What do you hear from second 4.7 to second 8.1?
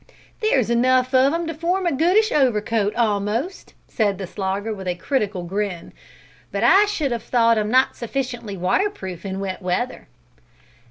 with a critical grin, "but I should 'ave thought 'em not